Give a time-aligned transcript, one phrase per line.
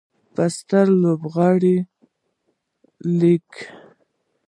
[0.33, 1.75] په سترو لوبغالو
[3.09, 3.61] ولیکه